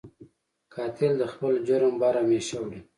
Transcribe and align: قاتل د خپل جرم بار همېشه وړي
قاتل 0.73 1.11
د 1.21 1.23
خپل 1.33 1.53
جرم 1.67 1.93
بار 2.01 2.15
همېشه 2.21 2.55
وړي 2.59 2.79